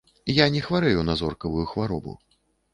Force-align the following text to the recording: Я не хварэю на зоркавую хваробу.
Я 0.43 0.47
не 0.55 0.63
хварэю 0.67 1.05
на 1.11 1.17
зоркавую 1.21 1.69
хваробу. 1.75 2.19